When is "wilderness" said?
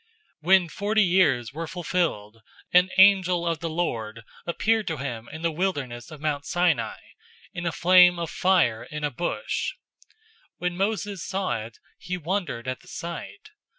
5.51-6.09